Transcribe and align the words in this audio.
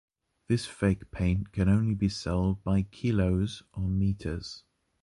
This 0.47 0.65
fake 0.65 1.11
paint 1.11 1.51
can 1.51 1.69
only 1.69 1.93
be 1.93 2.09
sold 2.09 2.63
by 2.63 2.81
kilos 2.89 3.61
or 3.71 3.87
meters. 3.87 4.63